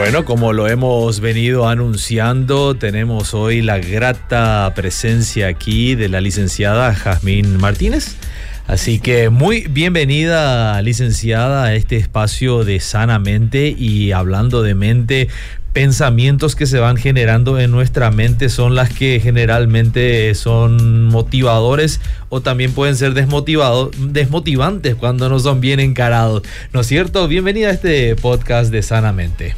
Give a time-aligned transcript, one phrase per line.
[0.00, 6.94] Bueno, como lo hemos venido anunciando, tenemos hoy la grata presencia aquí de la licenciada
[6.94, 8.16] Jazmín Martínez.
[8.66, 15.28] Así que muy bienvenida, licenciada, a este espacio de Sanamente y hablando de mente,
[15.74, 22.40] pensamientos que se van generando en nuestra mente son las que generalmente son motivadores o
[22.40, 26.42] también pueden ser desmotivados, desmotivantes cuando no son bien encarados.
[26.72, 27.28] ¿No es cierto?
[27.28, 29.54] Bienvenida a este podcast de Sanamente.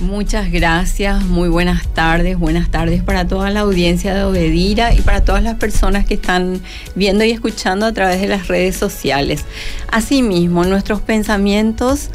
[0.00, 5.22] Muchas gracias, muy buenas tardes, buenas tardes para toda la audiencia de Obedira y para
[5.24, 6.60] todas las personas que están
[6.96, 9.44] viendo y escuchando a través de las redes sociales.
[9.92, 12.10] Asimismo, nuestros pensamientos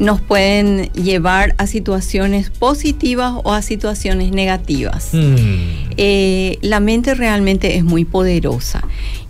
[0.00, 5.10] nos pueden llevar a situaciones positivas o a situaciones negativas.
[5.12, 5.92] Mm.
[5.96, 8.82] Eh, la mente realmente es muy poderosa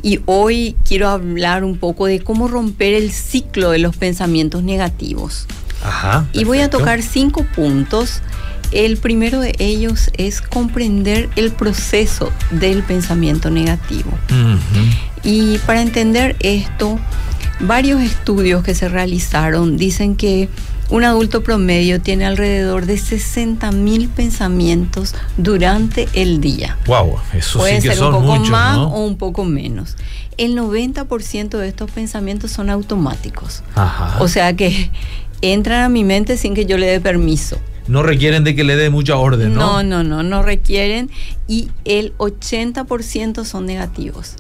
[0.02, 5.46] y hoy quiero hablar un poco de cómo romper el ciclo de los pensamientos negativos
[6.32, 8.20] y voy a tocar cinco puntos.
[8.72, 14.10] El primero de ellos es comprender el proceso del pensamiento negativo.
[15.22, 16.98] Y para entender esto,
[17.60, 20.48] varios estudios que se realizaron dicen que
[20.90, 26.76] un adulto promedio tiene alrededor de 60 mil pensamientos durante el día.
[26.86, 29.96] Wow, eso Puede sí que ser un poco más o un poco menos.
[30.36, 33.62] El 90% de estos pensamientos son automáticos.
[34.18, 34.90] O sea que
[35.52, 37.58] entran a mi mente sin que yo le dé permiso.
[37.86, 39.82] No requieren de que le dé mucha orden, ¿no?
[39.82, 41.10] No, no, no, no requieren
[41.46, 44.36] y el 80% son negativos.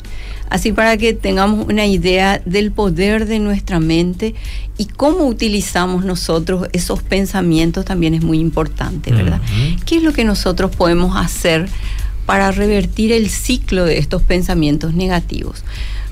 [0.48, 4.34] Así para que tengamos una idea del poder de nuestra mente
[4.78, 9.40] y cómo utilizamos nosotros esos pensamientos también es muy importante, ¿verdad?
[9.84, 11.68] ¿Qué es lo que nosotros podemos hacer
[12.24, 15.64] para revertir el ciclo de estos pensamientos negativos?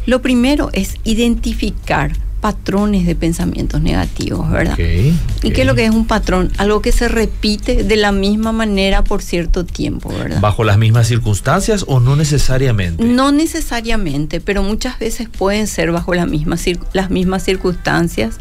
[0.04, 4.76] Lo primero es identificar patrones de pensamientos negativos, ¿verdad?
[4.76, 6.50] ¿Y qué es lo que es un patrón?
[6.58, 10.40] Algo que se repite de la misma manera por cierto tiempo, ¿verdad?
[10.40, 13.04] ¿Bajo las mismas circunstancias o no necesariamente?
[13.04, 18.38] No necesariamente, pero muchas veces pueden ser bajo las mismas, las mismas circunstancias.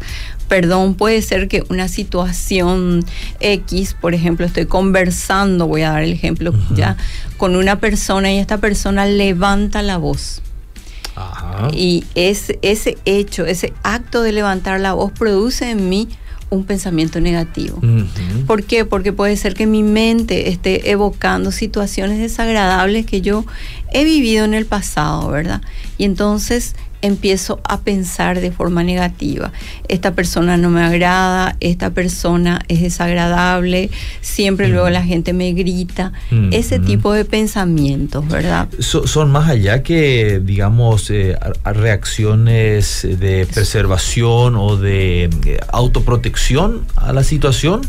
[0.48, 3.04] Perdón, puede ser que una situación
[3.38, 6.96] X, por ejemplo, estoy conversando, voy a dar el ejemplo ya,
[7.36, 10.42] con una persona y esta persona levanta la voz
[11.72, 16.08] y ese, ese hecho, ese acto de levantar la voz produce en mí
[16.50, 17.80] un pensamiento negativo.
[18.46, 18.84] ¿Por qué?
[18.84, 23.46] Porque puede ser que mi mente esté evocando situaciones desagradables que yo
[23.92, 25.62] he vivido en el pasado, ¿verdad?
[25.96, 29.52] Y entonces empiezo a pensar de forma negativa.
[29.88, 33.90] Esta persona no me agrada, esta persona es desagradable,
[34.20, 36.12] siempre luego la gente me grita.
[36.52, 38.68] Ese tipo de pensamientos, ¿verdad?
[38.78, 47.24] son más allá que, digamos, eh, reacciones de preservación o de eh, autoprotección a la
[47.24, 47.82] situación.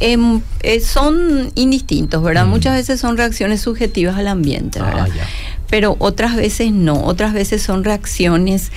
[0.00, 2.46] Em, eh, son indistintos, ¿verdad?
[2.46, 5.08] Muchas veces son reacciones subjetivas al ambiente, ¿verdad?
[5.10, 5.26] Ah,
[5.70, 8.72] pero otras veces no, otras veces son reacciones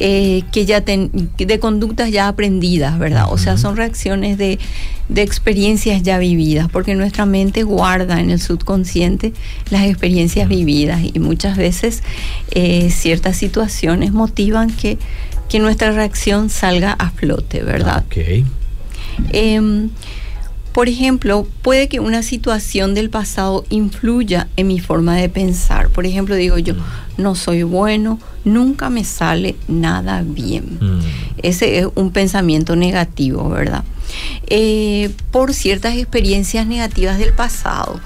[0.00, 3.26] eh, que ya de conductas ya aprendidas, ¿verdad?
[3.30, 4.58] O sea, son reacciones de,
[5.14, 9.32] experiencias ya vividas, porque nuestra mente guarda en el subconsciente
[9.70, 12.02] las experiencias vividas y muchas veces
[12.50, 14.98] eh, ciertas situaciones motivan que,
[15.48, 18.04] que nuestra reacción salga a flote, ¿verdad?
[18.06, 18.44] Ok.
[19.32, 19.90] Em,
[20.72, 25.88] por ejemplo, puede que una situación del pasado influya en mi forma de pensar.
[25.88, 26.74] Por ejemplo, digo yo,
[27.16, 30.78] no soy bueno, nunca me sale nada bien.
[30.80, 31.00] Mm.
[31.42, 33.84] Ese es un pensamiento negativo, ¿verdad?
[34.46, 38.00] Eh, por ciertas experiencias negativas del pasado,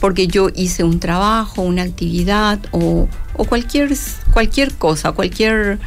[0.00, 3.90] porque yo hice un trabajo, una actividad o, o cualquier,
[4.32, 5.78] cualquier cosa, cualquier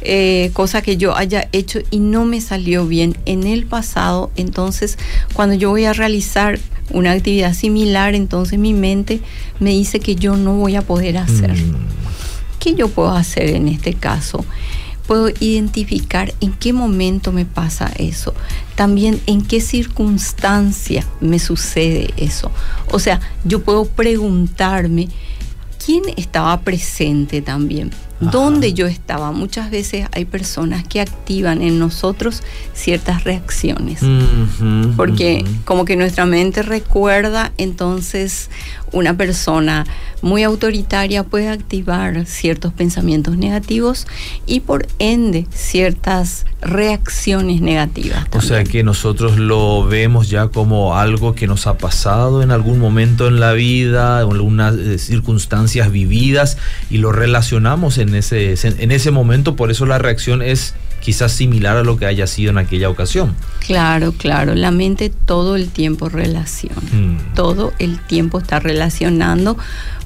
[0.00, 4.96] eh, cosa que yo haya hecho y no me salió bien en el pasado, entonces
[5.32, 6.60] cuando yo voy a realizar
[6.90, 9.20] una actividad similar, entonces mi mente
[9.58, 11.52] me dice que yo no voy a poder hacer.
[11.52, 11.76] Mm.
[12.60, 14.44] ¿Qué yo puedo hacer en este caso?
[15.06, 18.34] Puedo identificar en qué momento me pasa eso,
[18.76, 22.52] también en qué circunstancia me sucede eso.
[22.90, 25.08] O sea, yo puedo preguntarme
[25.84, 29.30] quién estaba presente también ¿Dónde yo estaba?
[29.32, 32.42] Muchas veces hay personas que activan en nosotros
[32.74, 34.00] ciertas reacciones,
[34.96, 38.50] porque como que nuestra mente recuerda entonces
[38.92, 39.86] una persona
[40.22, 44.06] muy autoritaria puede activar ciertos pensamientos negativos
[44.46, 48.26] y por ende ciertas reacciones negativas.
[48.32, 52.78] O sea que nosotros lo vemos ya como algo que nos ha pasado en algún
[52.78, 56.58] momento en la vida, en algunas eh, circunstancias vividas
[56.90, 61.76] y lo relacionamos en ese, en ese momento, por eso la reacción es quizás similar
[61.76, 63.34] a lo que haya sido en aquella ocasión.
[63.60, 67.34] Claro, claro, la mente todo el tiempo relaciona, mm.
[67.34, 69.56] todo el tiempo está relacionando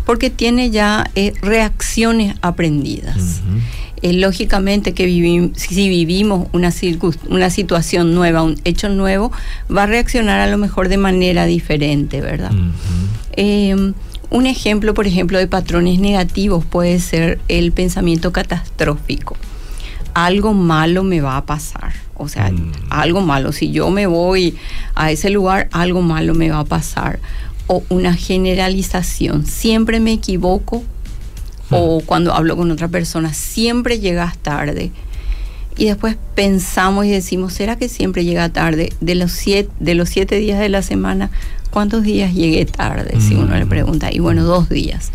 [0.05, 3.41] porque tiene ya eh, reacciones aprendidas.
[4.03, 5.05] Eh, lógicamente que
[5.55, 6.73] si vivimos una,
[7.29, 9.31] una situación nueva, un hecho nuevo,
[9.75, 12.51] va a reaccionar a lo mejor de manera diferente, ¿verdad?
[13.37, 13.95] Em,
[14.31, 19.37] un ejemplo, por ejemplo, de patrones negativos puede ser el pensamiento catastrófico
[20.15, 21.93] algo malo me va a pasar.
[22.17, 22.73] O sea, mm.
[22.91, 23.53] algo malo.
[23.53, 24.57] Si yo me voy
[24.95, 27.19] a ese lugar, algo malo me va a pasar.
[27.67, 29.47] O una generalización.
[29.47, 30.83] Siempre me equivoco.
[31.71, 32.05] O mm.
[32.05, 34.93] cuando hablo con otra persona, siempre llegas tarde.
[35.77, 38.93] Y después pensamos y decimos, ¿será que siempre llega tarde?
[39.01, 41.31] De los siete, de los siete días de la semana,
[41.71, 43.21] ¿cuántos días llegué tarde?
[43.21, 43.69] Si uno le mm.
[43.69, 44.13] pregunta.
[44.13, 45.13] Y bueno, dos días.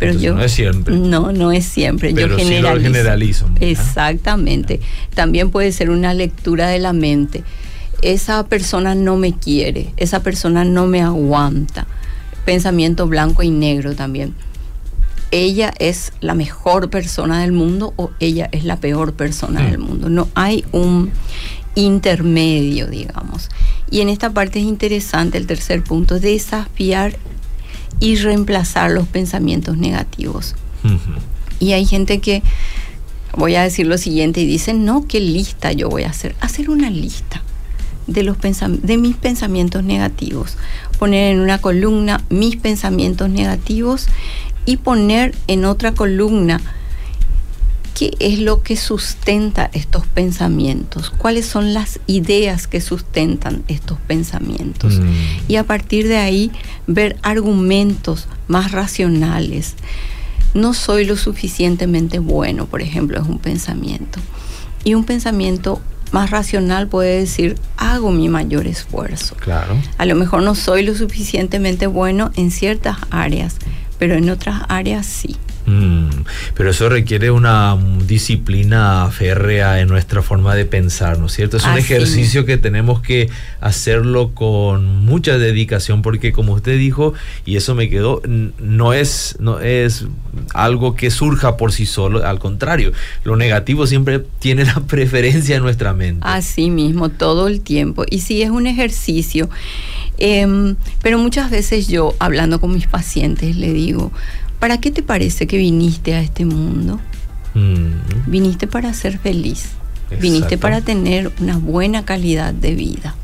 [0.00, 0.96] Pero yo no es siempre.
[0.96, 2.14] No, no es siempre.
[2.14, 2.82] yo generalizo.
[2.82, 3.50] generalizo.
[3.60, 4.80] Exactamente.
[5.14, 7.44] También puede ser una lectura de la mente.
[8.00, 11.86] Esa persona no me quiere, esa persona no me aguanta.
[12.46, 14.34] Pensamiento blanco y negro también.
[15.32, 19.82] Ella es la mejor persona del mundo o ella es la peor persona del mm.
[19.82, 20.08] mundo.
[20.08, 21.12] No hay un
[21.74, 23.50] intermedio, digamos.
[23.90, 27.16] Y en esta parte es interesante el tercer punto, desafiar
[27.98, 30.54] y reemplazar los pensamientos negativos.
[31.58, 32.42] Y hay gente que,
[33.36, 36.34] voy a decir lo siguiente, y dicen, no, qué lista yo voy a hacer.
[36.40, 37.42] Hacer una lista
[38.06, 40.56] de, los de mis pensamientos negativos.
[40.98, 44.06] Poner en una columna mis pensamientos negativos
[44.66, 46.60] y poner en otra columna
[48.00, 51.10] ¿Qué es lo que sustenta estos pensamientos?
[51.10, 54.94] ¿Cuáles son las ideas que sustentan estos pensamientos?
[54.94, 55.12] Mm.
[55.48, 56.50] Y a partir de ahí
[56.86, 59.74] ver argumentos más racionales.
[60.54, 64.18] No soy lo suficientemente bueno, por ejemplo, es un pensamiento.
[64.82, 69.36] Y un pensamiento más racional puede decir, hago mi mayor esfuerzo.
[69.36, 69.76] Claro.
[69.98, 73.56] A lo mejor no soy lo suficientemente bueno en ciertas áreas,
[73.98, 75.36] pero en otras áreas sí.
[75.70, 76.24] Mm,
[76.54, 81.58] pero eso requiere una disciplina férrea en nuestra forma de pensar, ¿no es cierto?
[81.58, 83.30] Es un ejercicio que tenemos que
[83.60, 87.14] hacerlo con mucha dedicación porque como usted dijo,
[87.44, 90.06] y eso me quedó, no es, no es
[90.54, 95.62] algo que surja por sí solo, al contrario, lo negativo siempre tiene la preferencia en
[95.62, 96.26] nuestra mente.
[96.26, 98.04] Así mismo, todo el tiempo.
[98.10, 99.48] Y sí es un ejercicio.
[100.18, 104.12] Em, pero muchas veces yo, hablando con mis pacientes, le digo,
[104.60, 107.00] ¿Para qué te parece que viniste a este mundo?
[107.54, 108.30] Mm.
[108.30, 109.70] Viniste para ser feliz.
[110.20, 113.14] Viniste para tener una buena calidad de vida.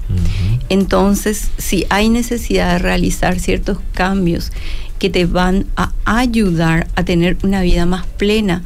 [0.68, 4.52] Entonces, si hay necesidad de realizar ciertos cambios
[4.98, 8.62] que te van a ayudar a tener una vida más plena,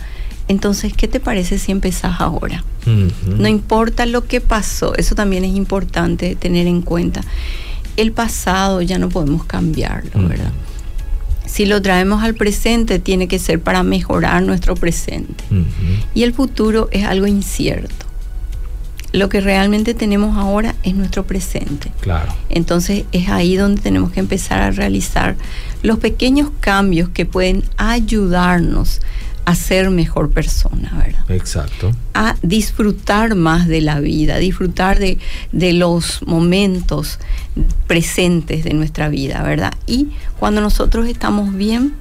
[0.48, 2.62] entonces, ¿qué te parece si empezás ahora?
[3.38, 7.22] No importa lo que pasó, eso también es importante tener en cuenta.
[7.96, 10.52] El pasado ya no podemos cambiarlo, ¿verdad?
[11.50, 15.42] Si lo traemos al presente, tiene que ser para mejorar nuestro presente.
[16.14, 18.06] Y el futuro es algo incierto.
[19.12, 21.90] Lo que realmente tenemos ahora es nuestro presente.
[22.00, 22.32] Claro.
[22.50, 25.34] Entonces es ahí donde tenemos que empezar a realizar
[25.82, 29.00] los pequeños cambios que pueden ayudarnos
[29.44, 31.30] a ser mejor persona, ¿verdad?
[31.30, 31.92] Exacto.
[32.14, 35.18] A disfrutar más de la vida, disfrutar de,
[35.52, 37.18] de, los momentos
[37.86, 39.74] presentes de nuestra vida, ¿verdad?
[39.86, 41.94] Y cuando nosotros estamos bien,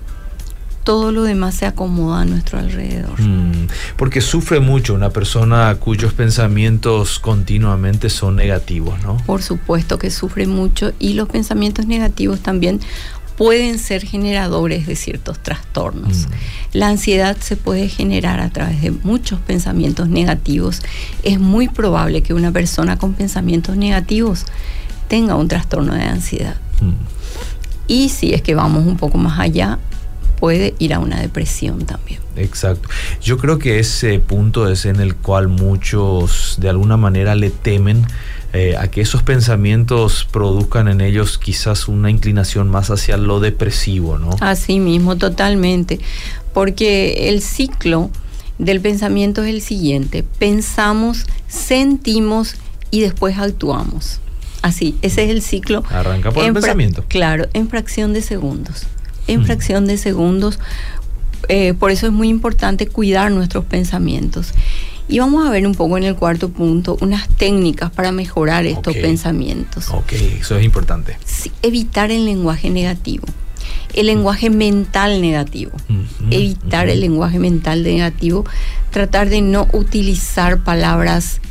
[0.84, 3.22] todo lo demás se acomoda a nuestro alrededor.
[3.22, 9.18] Mm, porque sufre mucho una persona cuyos pensamientos continuamente son negativos, ¿no?
[9.18, 12.80] Por supuesto que sufre mucho y los pensamientos negativos también
[13.40, 16.28] pueden ser generadores de ciertos trastornos.
[16.28, 16.32] Mm.
[16.74, 20.82] La ansiedad se puede generar a través de muchos pensamientos negativos.
[21.24, 24.44] Es muy probable que una persona con pensamientos negativos
[25.08, 26.58] tenga un trastorno de ansiedad.
[26.82, 26.96] Mm.
[27.88, 29.80] Y si es que vamos un poco más allá,
[30.38, 32.20] puede ir a una depresión también.
[32.36, 32.90] Exacto.
[33.22, 38.06] Yo creo que ese punto es en el cual muchos de alguna manera le temen
[38.54, 44.18] eh, a que esos pensamientos produzcan en ellos quizás una inclinación más hacia lo depresivo,
[44.18, 44.36] ¿no?
[44.40, 46.00] Así mismo, totalmente.
[46.54, 48.10] Porque el ciclo
[48.58, 50.24] del pensamiento es el siguiente.
[50.40, 52.56] Pensamos, sentimos
[52.92, 54.20] y después actuamos.
[54.62, 55.84] Así, ese es el ciclo.
[55.90, 57.06] Arranca por el pensamiento.
[57.08, 58.88] Claro, en fracción de segundos.
[59.28, 59.46] en Mm.
[59.46, 60.58] fracción de segundos.
[61.50, 64.54] Eh, por eso es muy importante cuidar nuestros pensamientos.
[65.10, 68.96] Y vamos a ver un poco en el cuarto punto unas técnicas para mejorar estos
[68.96, 69.90] pensamientos.
[69.90, 71.18] Ok, eso es importante.
[71.26, 73.26] Sí, evitar el lenguaje negativo,
[73.96, 75.72] el lenguaje mental negativo.
[75.90, 76.94] Ujú, Evitar ujú.
[76.94, 78.46] el lenguaje mental negativo,
[78.92, 81.42] tratar de no utilizar palabras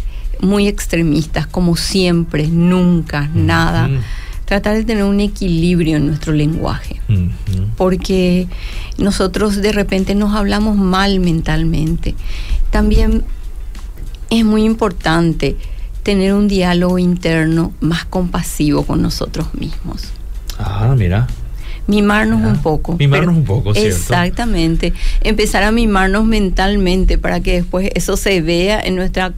[0.41, 3.91] muy extremistas como siempre, nunca, nada.
[4.45, 7.01] Tratar de tener un equilibrio en nuestro lenguaje
[7.77, 8.47] porque
[8.99, 12.15] nosotros de repente nos hablamos mal mentalmente.
[12.71, 13.25] También
[14.31, 15.57] es muy importante
[16.03, 20.09] tener un diálogo interno más compasivo con nosotros mismos.
[20.59, 21.27] Ah, mira.
[21.87, 22.97] Mimarnos un poco.
[22.99, 23.89] Mimarnos un poco, ¿cierto?
[23.97, 24.93] Exactamente.
[25.23, 29.33] Empezar a mimarnos mentalmente para que después eso se vea en nuestra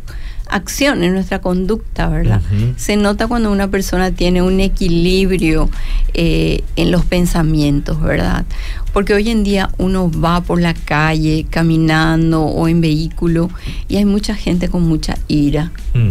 [0.50, 2.40] acción, en nuestra conducta, ¿verdad?
[2.76, 5.70] Se nota cuando una persona tiene un equilibrio
[6.14, 8.44] eh, en los pensamientos, ¿verdad?
[8.92, 13.48] Porque hoy en día uno va por la calle caminando o en vehículo
[13.88, 16.08] y hay mucha gente con mucha ira, Mm,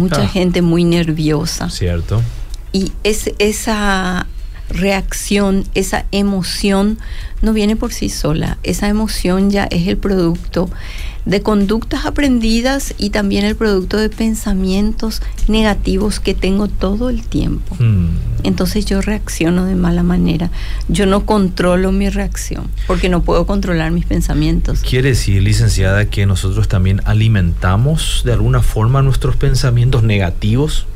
[0.00, 0.28] mucha Ah.
[0.28, 1.68] gente muy nerviosa.
[1.70, 2.22] Cierto.
[2.72, 4.26] Y es, esa
[4.68, 6.98] reacción, esa emoción
[7.42, 8.58] no viene por sí sola.
[8.62, 10.70] Esa emoción ya es el producto
[11.26, 17.76] de conductas aprendidas y también el producto de pensamientos negativos que tengo todo el tiempo.
[17.80, 18.10] Mm.
[18.44, 20.50] Entonces yo reacciono de mala manera.
[20.88, 24.80] Yo no controlo mi reacción porque no puedo controlar mis pensamientos.
[24.80, 30.86] Quiere decir, licenciada, que nosotros también alimentamos de alguna forma nuestros pensamientos negativos.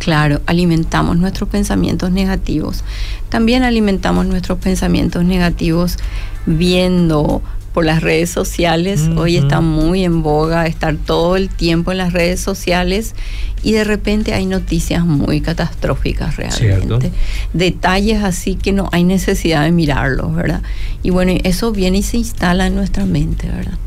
[0.00, 2.84] Claro, alimentamos nuestros pensamientos negativos.
[3.28, 5.98] También alimentamos nuestros pensamientos negativos
[6.46, 7.42] viendo
[7.74, 9.02] por las redes sociales.
[9.14, 13.14] Hoy está muy en boga estar todo el tiempo en las redes sociales
[13.62, 17.10] y de repente hay noticias muy catastróficas realmente.
[17.10, 17.10] Cierto.
[17.52, 20.62] Detalles así que no hay necesidad de mirarlos, ¿verdad?
[21.02, 23.78] Y bueno, eso viene y se instala en nuestra mente, ¿verdad?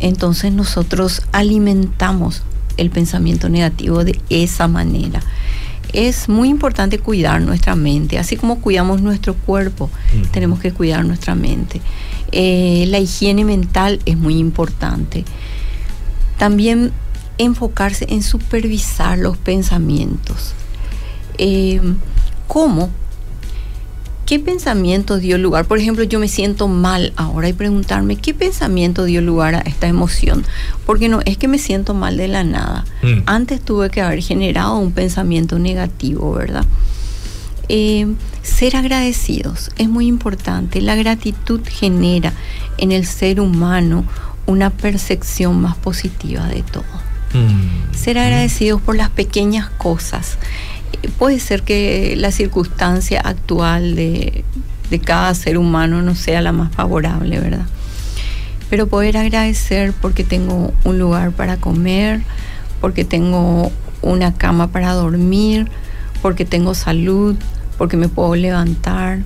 [0.00, 2.42] Entonces nosotros alimentamos
[2.76, 5.20] el pensamiento negativo de esa manera.
[5.92, 9.90] Es muy importante cuidar nuestra mente, así como cuidamos nuestro cuerpo,
[10.30, 11.80] tenemos que cuidar nuestra mente.
[12.32, 15.24] Eh, la higiene mental es muy importante.
[16.38, 16.92] También
[17.38, 20.54] enfocarse en supervisar los pensamientos.
[21.38, 21.80] Eh,
[22.46, 22.90] ¿Cómo?
[24.30, 25.64] ¿Qué pensamiento dio lugar?
[25.64, 29.88] Por ejemplo, yo me siento mal ahora y preguntarme, ¿qué pensamiento dio lugar a esta
[29.88, 30.44] emoción?
[30.86, 32.84] Porque no es que me siento mal de la nada.
[33.02, 33.22] Mm.
[33.26, 36.64] Antes tuve que haber generado un pensamiento negativo, ¿verdad?
[37.68, 38.06] Eh,
[38.42, 40.80] ser agradecidos es muy importante.
[40.80, 42.32] La gratitud genera
[42.78, 44.04] en el ser humano
[44.46, 47.94] una percepción más positiva de todo Mm.
[47.94, 50.38] ser agradecidos por las pequeñas cosas.
[51.18, 54.44] Puede ser que la circunstancia actual de,
[54.90, 57.66] de cada ser humano no sea la más favorable, ¿verdad?
[58.68, 62.20] Pero poder agradecer porque tengo un lugar para comer,
[62.80, 65.68] porque tengo una cama para dormir,
[66.22, 67.36] porque tengo salud,
[67.78, 69.20] porque me puedo levantar.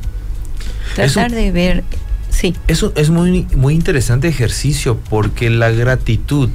[0.95, 1.85] Tratar Eso- de ver,
[2.31, 6.51] sí, Eso es muy, muy interesante ejercicio porque la gratitud,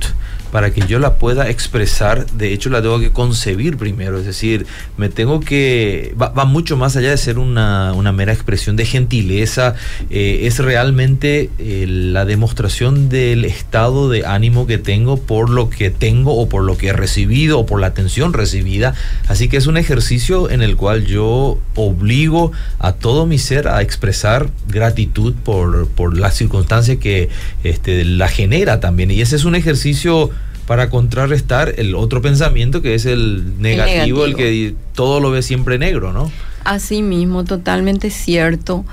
[0.51, 4.65] para que yo la pueda expresar, de hecho la tengo que concebir primero, es decir,
[4.97, 8.85] me tengo que, va, va mucho más allá de ser una, una mera expresión de
[8.85, 9.75] gentileza,
[10.09, 15.89] eh, es realmente eh, la demostración del estado de ánimo que tengo por lo que
[15.89, 18.93] tengo o por lo que he recibido o por la atención recibida,
[19.27, 23.81] así que es un ejercicio en el cual yo obligo a todo mi ser a
[23.81, 27.29] expresar gratitud por, por la circunstancia que
[27.63, 29.11] este, la genera también.
[29.11, 30.29] Y ese es un ejercicio
[30.69, 34.37] para contrarrestar el otro pensamiento que es el negativo, el, negativo.
[34.37, 36.31] que todo lo ve siempre negro, ¿no?
[36.63, 38.85] Así mismo, totalmente cierto.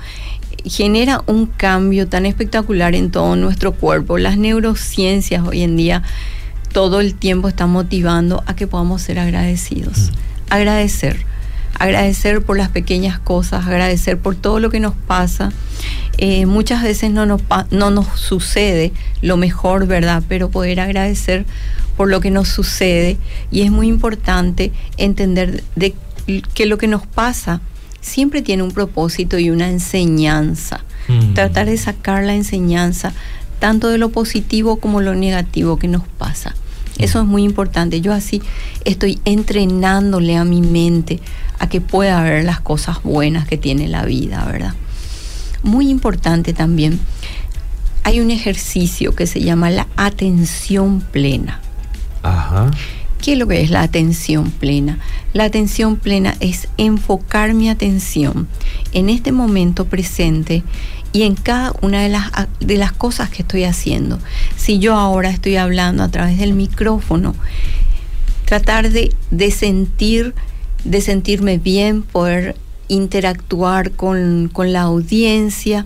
[0.65, 4.17] Genera un cambio tan espectacular en todo nuestro cuerpo.
[4.17, 6.01] Las neurociencias hoy en día
[6.73, 10.09] todo el tiempo están motivando a que podamos ser agradecidos.
[10.49, 11.27] Agradecer.
[11.79, 15.51] Agradecer por las pequeñas cosas, agradecer por todo lo que nos pasa.
[16.17, 18.91] Eh, muchas veces no nos, no nos sucede
[19.21, 20.23] lo mejor, ¿verdad?
[20.27, 21.45] Pero poder agradecer
[21.95, 23.17] por lo que nos sucede.
[23.51, 25.93] Y es muy importante entender de
[26.53, 27.61] que lo que nos pasa
[28.01, 30.83] siempre tiene un propósito y una enseñanza.
[31.07, 31.33] Mm.
[31.33, 33.13] Tratar de sacar la enseñanza
[33.59, 36.55] tanto de lo positivo como lo negativo que nos pasa.
[36.97, 38.01] Eso es muy importante.
[38.01, 38.41] Yo así
[38.85, 41.19] estoy entrenándole a mi mente
[41.59, 44.73] a que pueda ver las cosas buenas que tiene la vida, ¿verdad?
[45.63, 46.99] Muy importante también,
[48.03, 51.59] hay un ejercicio que se llama la atención plena.
[52.23, 52.71] Ajá.
[53.21, 54.99] ¿Qué es lo que es la atención plena?
[55.33, 58.47] La atención plena es enfocar mi atención
[58.93, 60.63] en este momento presente
[61.13, 64.19] y en cada una de las, de las cosas que estoy haciendo.
[64.55, 67.35] Si yo ahora estoy hablando a través del micrófono,
[68.45, 70.35] tratar de, de sentir,
[70.87, 72.55] de sentirme bien, poder
[72.87, 75.85] interactuar con, con la audiencia,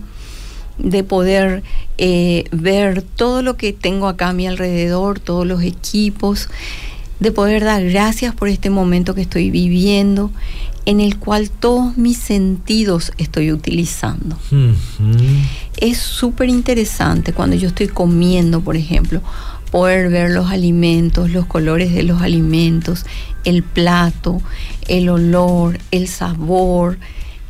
[0.78, 1.62] de poder
[1.98, 6.48] eh, ver todo lo que tengo acá a mi alrededor, todos los equipos,
[7.20, 10.30] de poder dar gracias por este momento que estoy viviendo,
[10.86, 14.36] en el cual todos mis sentidos estoy utilizando.
[15.76, 19.22] Es súper interesante cuando yo estoy comiendo, por ejemplo,
[19.70, 23.06] poder ver los alimentos, los colores de los alimentos,
[23.44, 24.42] el plato,
[24.88, 26.98] el olor, el sabor,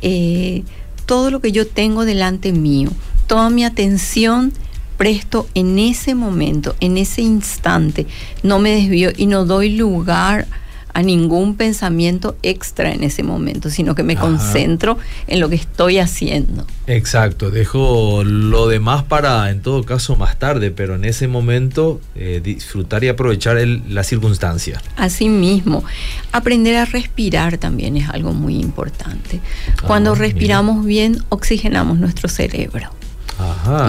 [0.01, 0.63] eh,
[1.05, 2.89] todo lo que yo tengo delante mío.
[3.27, 4.53] Toda mi atención
[4.97, 8.05] presto en ese momento, en ese instante,
[8.43, 10.62] no me desvío y no doy lugar a
[11.01, 14.97] ningún pensamiento extra en ese momento, sino que me concentro
[15.27, 16.67] en lo que estoy haciendo.
[16.85, 22.41] Exacto, dejo lo demás para en todo caso más tarde, pero en ese momento eh,
[22.43, 23.57] disfrutar y aprovechar
[23.89, 24.81] la circunstancia.
[24.97, 25.83] Así mismo,
[26.31, 29.39] aprender a respirar también es algo muy importante.
[29.87, 32.91] Cuando ah, respiramos bien, oxigenamos nuestro cerebro.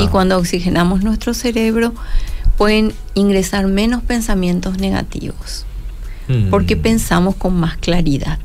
[0.00, 1.94] Y cuando oxigenamos nuestro cerebro,
[2.56, 5.66] pueden ingresar menos pensamientos negativos,
[6.28, 6.50] mm.
[6.50, 8.38] porque pensamos con más claridad.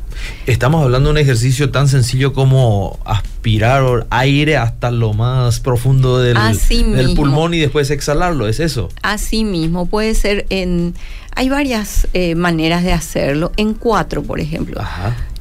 [0.46, 6.38] Estamos hablando de un ejercicio tan sencillo como aspirar aire hasta lo más profundo del,
[6.70, 8.90] del pulmón y después exhalarlo, ¿es eso?
[9.02, 10.94] Así mismo, puede ser en...
[11.36, 14.82] Hay varias eh, maneras de hacerlo, en cuatro, por ejemplo.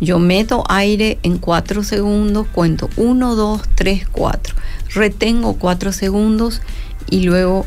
[0.01, 4.55] Yo meto aire en cuatro segundos, cuento uno, dos, tres, cuatro
[4.95, 6.61] retengo cuatro segundos
[7.11, 7.67] y luego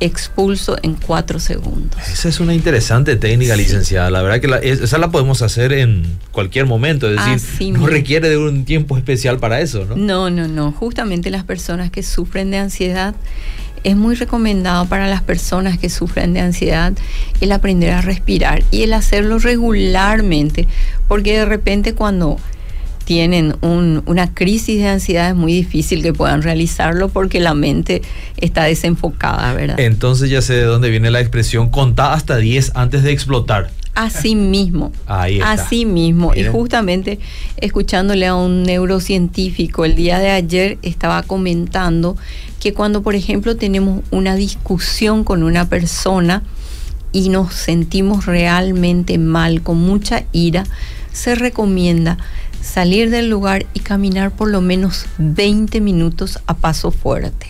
[0.00, 2.00] expulso en cuatro segundos.
[2.10, 4.10] Esa es una interesante técnica, licenciada.
[4.10, 8.38] La verdad que esa la podemos hacer en cualquier momento, es decir, no requiere de
[8.38, 9.96] un tiempo especial para eso, ¿no?
[9.96, 10.72] No, no, no.
[10.72, 13.14] Justamente las personas que sufren de ansiedad,
[13.84, 16.92] es muy recomendado para las personas que sufren de ansiedad
[17.40, 20.66] el aprender a respirar y el hacerlo regularmente,
[21.08, 22.38] porque de repente cuando
[23.10, 28.02] tienen una crisis de ansiedad es muy difícil que puedan realizarlo porque la mente
[28.36, 29.80] está desenfocada, ¿verdad?
[29.80, 33.72] Entonces ya sé de dónde viene la expresión contar hasta 10 antes de explotar.
[33.96, 34.92] Así mismo.
[35.08, 35.50] Ahí está.
[35.50, 36.36] Así mismo.
[36.36, 37.18] Y justamente
[37.56, 42.16] escuchándole a un neurocientífico el día de ayer estaba comentando
[42.60, 46.44] que cuando, por ejemplo, tenemos una discusión con una persona
[47.10, 50.62] y nos sentimos realmente mal, con mucha ira,
[51.12, 52.18] se recomienda
[52.60, 57.46] salir del lugar y caminar por lo menos 20 minutos a paso fuerte.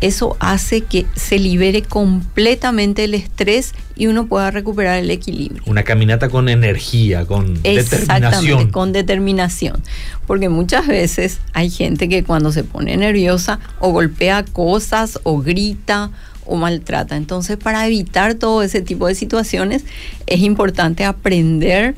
[0.00, 5.62] Eso hace que se libere completamente el estrés y uno pueda recuperar el equilibrio.
[5.66, 8.70] Una caminata con energía, con determinación.
[8.70, 9.82] con determinación.
[10.26, 16.10] Porque muchas veces hay gente que cuando se pone nerviosa o golpea cosas o grita
[16.46, 17.16] o maltrata.
[17.16, 19.84] Entonces, para evitar todo ese tipo de situaciones,
[20.26, 21.94] es importante aprender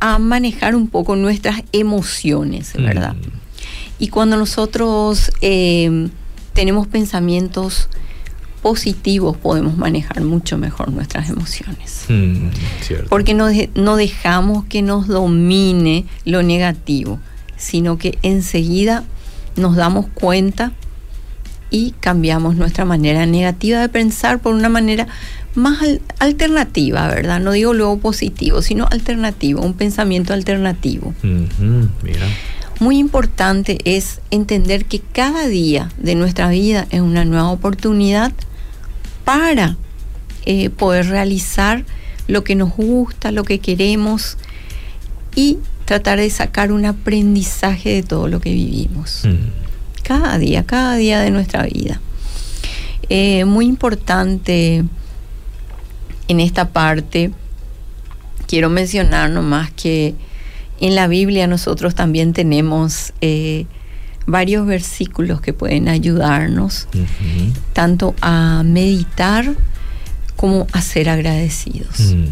[0.00, 3.14] a manejar un poco nuestras emociones, ¿verdad?
[3.14, 3.46] Mm.
[3.98, 6.08] Y cuando nosotros eh,
[6.52, 7.88] tenemos pensamientos
[8.62, 12.04] positivos, podemos manejar mucho mejor nuestras emociones.
[12.08, 12.48] Mm,
[13.08, 17.20] Porque no, no dejamos que nos domine lo negativo,
[17.56, 19.04] sino que enseguida
[19.56, 20.72] nos damos cuenta
[21.70, 25.06] y cambiamos nuestra manera negativa de pensar por una manera
[25.56, 25.78] más
[26.18, 27.40] alternativa, ¿verdad?
[27.40, 31.14] No digo luego positivo, sino alternativo, un pensamiento alternativo.
[32.78, 38.32] Muy importante es entender que cada día de nuestra vida es una nueva oportunidad
[39.24, 39.76] para
[40.44, 41.84] eh, poder realizar
[42.28, 44.36] lo que nos gusta, lo que queremos
[45.34, 49.22] y tratar de sacar un aprendizaje de todo lo que vivimos.
[50.02, 52.00] Cada día, cada día de nuestra vida.
[53.08, 54.84] Eh, muy importante
[56.28, 57.30] en esta parte
[58.46, 60.14] quiero mencionar nomás que
[60.80, 63.66] en la Biblia nosotros también tenemos eh,
[64.26, 66.88] varios versículos que pueden ayudarnos
[67.72, 69.54] tanto a meditar
[70.36, 71.98] como a ser agradecidos.
[71.98, 72.26] Mm,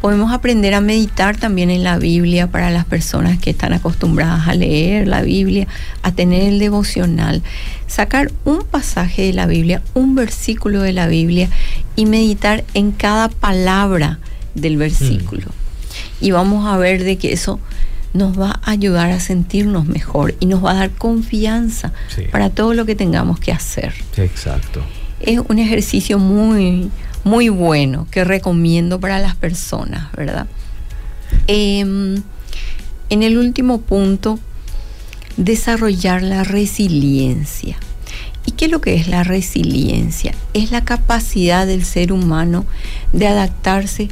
[0.00, 4.54] Podemos aprender a meditar también en la Biblia para las personas que están acostumbradas a
[4.54, 5.66] leer la Biblia,
[6.02, 7.42] a tener el devocional,
[7.86, 11.48] sacar un pasaje de la Biblia, un versículo de la Biblia
[11.96, 14.18] y meditar en cada palabra
[14.54, 15.46] del versículo.
[15.46, 16.24] Mm.
[16.24, 17.60] Y vamos a ver de que eso
[18.12, 21.92] nos va a ayudar a sentirnos mejor y nos va a dar confianza
[22.30, 23.92] para todo lo que tengamos que hacer.
[24.16, 24.82] Exacto.
[25.20, 26.90] Es un ejercicio muy
[27.28, 30.46] muy bueno que recomiendo para las personas, ¿verdad?
[31.46, 32.22] Em,
[33.10, 34.38] en el último punto,
[35.36, 37.76] desarrollar la resiliencia.
[38.46, 40.34] ¿Y qué es lo que es la resiliencia?
[40.54, 42.64] Es la capacidad del ser humano
[43.12, 44.08] de adaptarse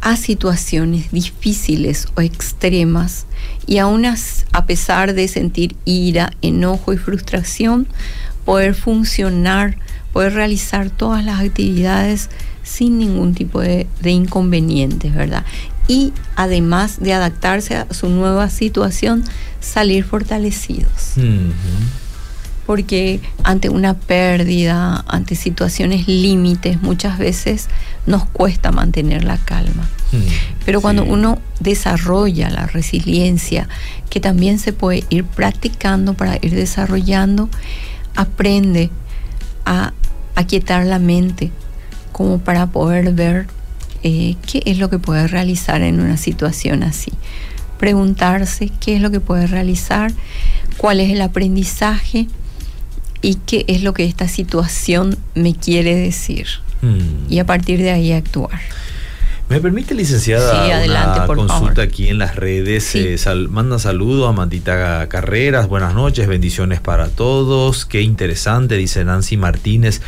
[0.00, 3.26] a situaciones difíciles o extremas
[3.66, 7.88] y aún a pesar de sentir ira, enojo y frustración,
[8.48, 9.76] poder funcionar,
[10.10, 12.30] poder realizar todas las actividades
[12.62, 15.44] sin ningún tipo de, inconvenientes, ¿verdad?
[15.86, 19.22] Y además de adaptarse a su nueva situación,
[19.60, 21.18] salir fortalecidos
[22.64, 27.68] porque ante una pérdida, ante situaciones límites, muchas veces
[28.06, 29.88] nos cuesta mantener la calma.
[30.12, 30.16] Mm,
[30.66, 33.70] Pero cuando uno desarrolla la resiliencia,
[34.10, 37.48] que también se puede ir practicando para ir desarrollando,
[38.18, 38.90] aprende
[39.64, 39.92] a
[40.34, 41.52] aquietar la mente
[42.10, 43.46] como para poder ver
[44.02, 47.12] eh, qué es lo que puede realizar en una situación así.
[47.78, 50.12] Preguntarse qué es lo que puede realizar,
[50.76, 52.26] cuál es el aprendizaje
[53.22, 56.48] y qué es lo que esta situación me quiere decir.
[56.82, 57.32] Mm.
[57.32, 58.60] Y a partir de ahí actuar.
[59.48, 62.94] ¿Me permite, licenciada, sí, adelante, una consulta aquí en las redes?
[62.94, 63.16] Eh,
[63.48, 67.86] manda saludos a Mandita Carreras, buenas noches, bendiciones para todos.
[67.86, 70.02] Qué interesante, dice Nancy Martínez.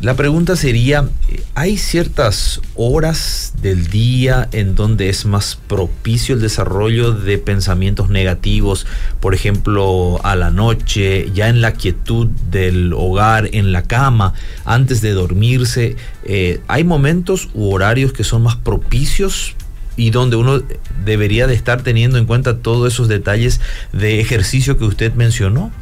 [0.00, 1.08] La pregunta sería,
[1.56, 8.86] ¿hay ciertas horas del día en donde es más propicio el desarrollo de pensamientos negativos?
[9.18, 14.34] Por ejemplo, a la noche, ya en la quietud del hogar, en la cama,
[14.64, 15.96] antes de dormirse.
[16.24, 19.56] Eh, ¿Hay momentos u horarios que son más propicios
[19.96, 20.62] y donde uno
[21.04, 23.60] debería de estar teniendo en cuenta todos esos detalles
[23.92, 25.72] de ejercicio que usted mencionó?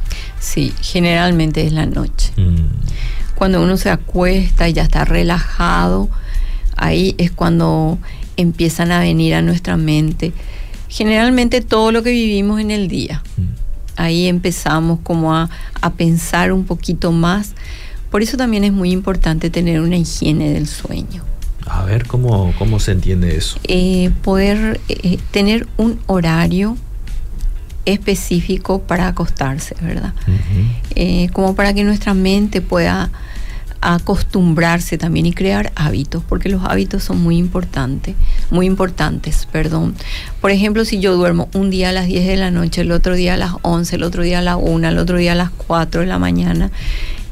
[0.40, 2.32] Sí, generalmente es la noche.
[2.38, 2.64] Mm
[3.36, 6.08] cuando uno se acuesta y ya está relajado,
[6.76, 7.98] ahí es cuando
[8.36, 10.32] empiezan a venir a nuestra mente
[10.88, 13.22] generalmente todo lo que vivimos en el día.
[13.36, 13.42] Mm.
[13.96, 15.48] Ahí empezamos como a,
[15.96, 17.54] pensar un poquito más.
[18.10, 21.22] Por eso también es muy importante tener una higiene del sueño.
[21.66, 23.58] A ver, ¿cómo, cómo se entiende eso?
[23.64, 26.76] Eh, poder eh, tener un horario
[27.86, 30.12] específico para acostarse, ¿verdad?
[30.94, 33.10] Eh, como para que nuestra mente pueda
[33.80, 38.16] acostumbrarse también y crear hábitos, porque los hábitos son muy importantes,
[38.50, 39.94] muy importantes, perdón.
[40.40, 43.14] Por ejemplo, si yo duermo un día a las 10 de la noche, el otro
[43.14, 45.50] día a las 11, el otro día a las 1, el otro día a las
[45.50, 46.70] 4 de la mañana,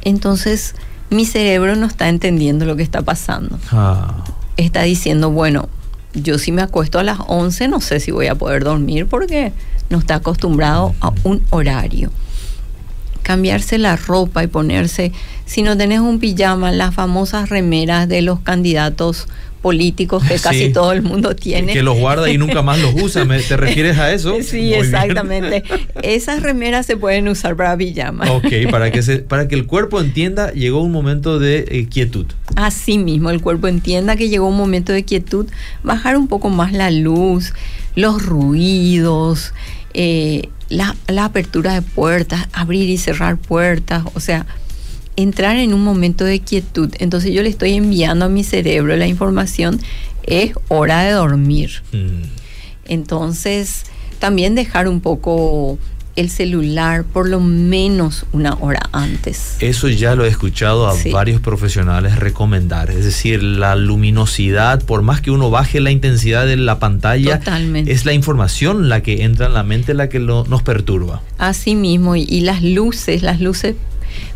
[0.03, 0.77] entonces
[1.11, 3.59] mi cerebro no está entendiendo lo que está pasando.
[3.73, 4.25] Ah.
[4.57, 5.69] Está diciendo, bueno,
[6.14, 9.53] yo si me acuesto a las 11 no sé si voy a poder dormir porque
[9.90, 12.11] no está acostumbrado a un horario.
[13.23, 15.12] Cambiarse la ropa y ponerse,
[15.47, 19.29] si no tenés un pijama, las famosas remeras de los candidatos
[19.64, 21.72] políticos que casi todo el mundo tiene.
[21.72, 23.27] Que los guarda y nunca más los usa.
[23.48, 24.37] ¿Te refieres a eso?
[24.44, 25.64] Sí, exactamente.
[26.03, 28.31] Esas remeras se pueden usar para pijama.
[28.31, 32.27] Ok, para que, se, para que el cuerpo entienda, llegó un momento de eh, quietud.
[32.57, 35.46] Así mismo, el cuerpo entienda que llegó un momento de quietud,
[35.83, 37.55] bajar un poco más la luz,
[37.96, 39.55] los ruidos,
[39.94, 44.44] eh, la, la apertura de puertas, abrir y cerrar puertas, o sea,
[45.16, 46.90] entrar en un momento de quietud.
[46.98, 49.81] Entonces yo le estoy enviando a mi cerebro la información,
[50.24, 51.83] es hora de dormir.
[51.92, 52.22] Mm.
[52.87, 53.85] Entonces,
[54.18, 55.79] también dejar un poco
[56.16, 59.57] el celular por lo menos una hora antes.
[59.61, 65.20] Eso ya lo he escuchado a varios profesionales recomendar, es decir, la luminosidad, por más
[65.20, 67.40] que uno baje la intensidad de la pantalla,
[67.87, 71.20] es la información la que entra en la mente la que nos perturba.
[71.38, 73.74] Así mismo, y las luces, las luces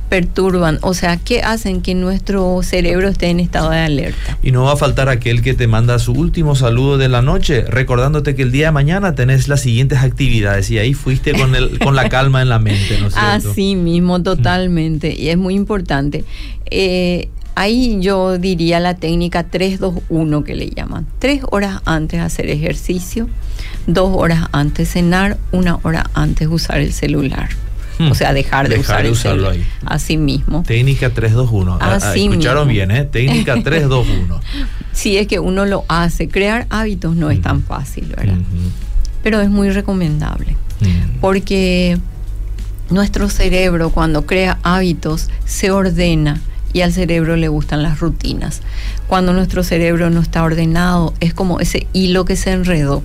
[0.08, 4.38] perturban, o sea, ¿qué hacen que nuestro cerebro esté en estado de alerta.
[4.42, 7.62] Y no va a faltar aquel que te manda su último saludo de la noche,
[7.62, 11.78] recordándote que el día de mañana tenés las siguientes actividades y ahí fuiste con, el,
[11.78, 13.50] con la calma en la mente, ¿no es cierto?
[13.50, 16.24] Así mismo, totalmente, y es muy importante.
[16.70, 21.06] Eh, ahí yo diría la técnica 3-2-1 que le llaman.
[21.18, 23.28] Tres horas antes de hacer ejercicio,
[23.86, 27.48] dos horas antes cenar, una hora antes usar el celular.
[28.00, 29.66] O sea, dejar de, usar usarlo ahí.
[29.84, 30.62] Así mismo.
[30.66, 31.78] Técnica 321.
[31.80, 33.04] Ah, Así Escucharon bien, ¿eh?
[33.04, 34.40] Técnica 321.
[34.92, 36.28] sí, es que uno lo hace.
[36.28, 38.38] Crear hábitos no es tan fácil, ¿verdad?
[39.22, 40.56] Pero es muy recomendable.
[41.20, 41.98] Porque
[42.90, 46.40] nuestro cerebro cuando crea hábitos se ordena
[46.72, 48.62] y al cerebro le gustan las rutinas.
[49.06, 53.02] Cuando nuestro cerebro no está ordenado, es como ese hilo que se enredó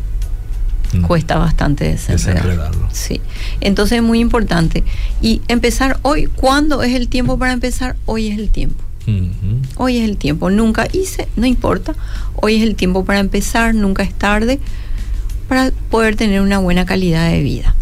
[1.02, 2.88] cuesta bastante desenredarlo.
[2.92, 3.22] Sí.
[3.62, 4.84] Entonces es muy importante.
[5.22, 7.96] Y empezar hoy, ¿cuándo es el tiempo para empezar?
[8.06, 8.84] Hoy es el tiempo.
[9.76, 11.94] Hoy es el tiempo, nunca hice, no importa.
[12.36, 14.60] Hoy es el tiempo para empezar, nunca es tarde,
[15.50, 17.76] para poder tener una buena calidad de vida.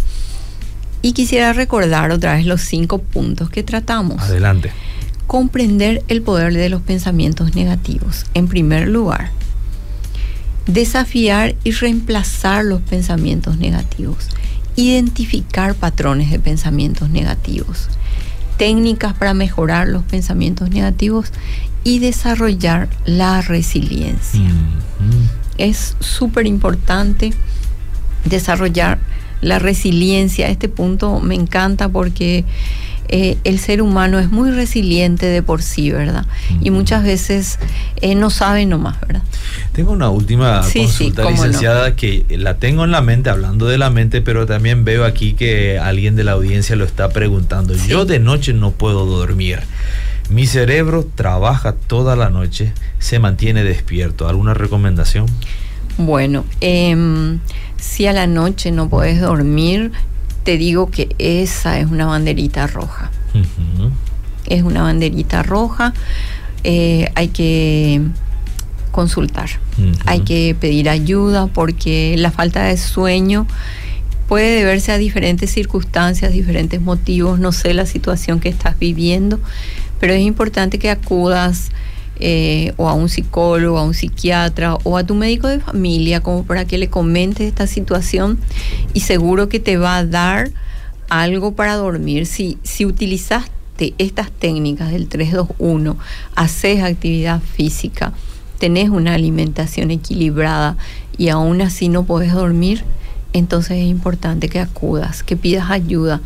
[1.03, 4.21] Y quisiera recordar otra vez los cinco puntos que tratamos.
[4.21, 4.71] Adelante.
[5.27, 8.25] Comprender el poder de los pensamientos negativos.
[8.33, 9.31] En primer lugar,
[10.67, 14.29] desafiar y reemplazar los pensamientos negativos.
[14.75, 17.89] Identificar patrones de pensamientos negativos.
[18.57, 21.31] Técnicas para mejorar los pensamientos negativos
[21.83, 24.51] y desarrollar la resiliencia.
[25.57, 27.33] Es súper importante
[28.25, 28.99] desarrollar
[29.41, 30.49] la resiliencia.
[30.49, 32.45] Este punto me encanta porque
[33.11, 36.25] eh, el ser humano es muy resiliente de por sí, ¿verdad?
[36.61, 37.59] Y muchas veces
[37.99, 39.21] eh, no sabe nomás, ¿verdad?
[39.73, 44.21] Tengo una última consulta, licenciada, que la tengo en la mente, hablando de la mente,
[44.21, 47.75] pero también veo aquí que alguien de la audiencia lo está preguntando.
[47.75, 49.59] Yo de noche no puedo dormir.
[50.29, 54.29] Mi cerebro trabaja toda la noche, se mantiene despierto.
[54.29, 55.25] ¿Alguna recomendación?
[55.97, 56.95] Bueno, eh,
[57.75, 59.91] si a la noche no puedes dormir,
[60.43, 63.11] te digo que esa es una banderita roja.
[64.47, 65.93] Es una banderita roja.
[66.63, 68.01] Eh, hay que
[68.91, 69.49] consultar,
[70.05, 73.47] hay que pedir ayuda porque la falta de sueño
[74.27, 79.39] puede deberse a diferentes circunstancias, diferentes motivos, no sé la situación que estás viviendo,
[79.99, 81.71] pero es importante que acudas
[82.23, 86.43] eh, o a un psicólogo, a un psiquiatra o a tu médico de familia como
[86.43, 88.37] para que le comentes esta situación
[88.93, 90.51] y seguro que te va a dar
[91.09, 92.27] algo para dormir.
[92.27, 95.97] Si, si utilizaste estas técnicas del 321,
[96.35, 98.13] haces actividad física,
[98.59, 100.77] tenés una alimentación equilibrada
[101.17, 102.83] y aún así no podés dormir,
[103.33, 106.21] entonces es importante que acudas, que pidas ayuda.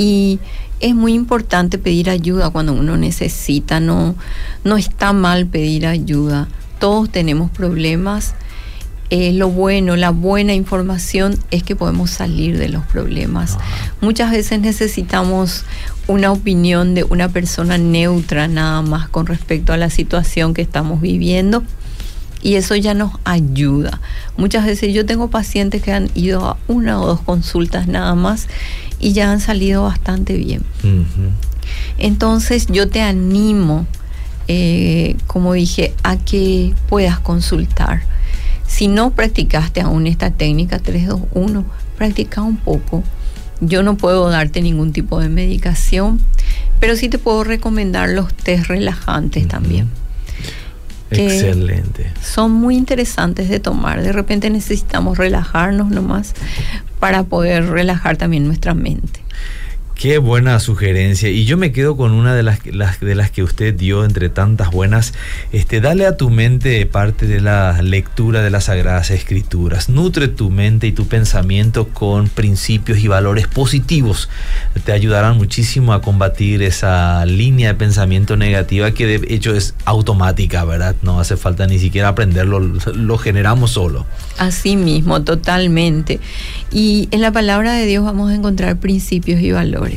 [0.00, 0.38] Y
[0.80, 4.14] es muy importante pedir ayuda cuando uno necesita, no,
[4.64, 6.48] no está mal pedir ayuda.
[6.78, 8.34] Todos tenemos problemas.
[9.10, 13.58] Eh, lo bueno, la buena información es que podemos salir de los problemas.
[14.00, 15.64] Muchas veces necesitamos
[16.06, 21.02] una opinión de una persona neutra nada más con respecto a la situación que estamos
[21.02, 21.62] viviendo
[22.40, 24.00] y eso ya nos ayuda.
[24.38, 28.48] Muchas veces yo tengo pacientes que han ido a una o dos consultas nada más
[29.00, 30.62] y ya han salido bastante bien.
[31.98, 33.86] Entonces yo te animo,
[34.46, 38.02] eh, como dije, a que puedas consultar.
[38.66, 41.64] Si no practicaste aún esta técnica 321,
[41.96, 43.02] practica un poco.
[43.60, 46.20] Yo no puedo darte ningún tipo de medicación,
[46.78, 49.88] pero sí te puedo recomendar los test relajantes también.
[51.10, 52.12] Excelente.
[52.22, 54.02] Son muy interesantes de tomar.
[54.02, 56.34] De repente necesitamos relajarnos nomás
[57.00, 59.19] para poder relajar también nuestra mente.
[60.00, 61.28] Qué buena sugerencia.
[61.28, 64.70] Y yo me quedo con una de las, de las que usted dio entre tantas
[64.70, 65.12] buenas.
[65.52, 69.90] Este, dale a tu mente parte de la lectura de las Sagradas Escrituras.
[69.90, 74.30] Nutre tu mente y tu pensamiento con principios y valores positivos.
[74.86, 80.64] Te ayudarán muchísimo a combatir esa línea de pensamiento negativa que de hecho es automática,
[80.64, 80.96] ¿verdad?
[81.02, 84.06] No hace falta ni siquiera aprenderlo, lo generamos solo.
[84.38, 86.20] Así mismo, totalmente.
[86.72, 89.89] Y en la palabra de Dios vamos a encontrar principios y valores.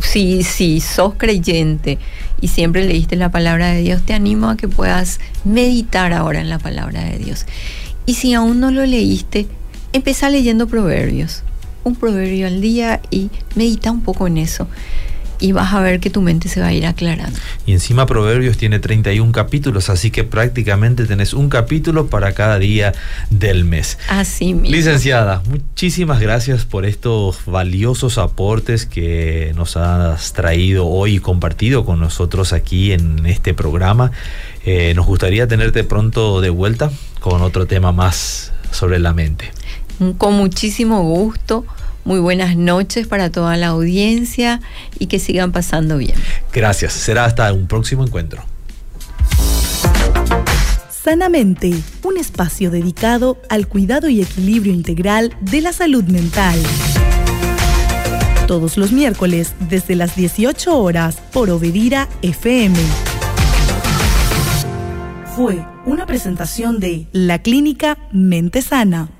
[0.00, 1.98] Si, si sos creyente
[2.40, 6.48] y siempre leíste la palabra de Dios, te animo a que puedas meditar ahora en
[6.48, 7.46] la palabra de Dios.
[8.06, 9.46] Y si aún no lo leíste,
[9.92, 11.42] empieza leyendo proverbios.
[11.84, 14.68] Un proverbio al día y medita un poco en eso
[15.40, 17.38] y vas a ver que tu mente se va a ir aclarando.
[17.66, 22.92] Y encima Proverbios tiene 31 capítulos, así que prácticamente tenés un capítulo para cada día
[23.30, 23.98] del mes.
[24.08, 24.70] Así mismo.
[24.70, 32.00] Licenciada, muchísimas gracias por estos valiosos aportes que nos has traído hoy y compartido con
[32.00, 34.12] nosotros aquí en este programa.
[34.64, 39.50] Eh, nos gustaría tenerte pronto de vuelta con otro tema más sobre la mente.
[40.16, 41.64] Con muchísimo gusto
[42.08, 44.62] muy buenas noches para toda la audiencia
[44.98, 46.14] y que sigan pasando bien.
[46.54, 48.42] Gracias, será hasta un próximo encuentro.
[51.04, 56.58] Sanamente, un espacio dedicado al cuidado y equilibrio integral de la salud mental.
[58.46, 62.78] Todos los miércoles desde las 18 horas por Obedira FM.
[65.36, 69.10] Fue una presentación de la clínica Mente Sana.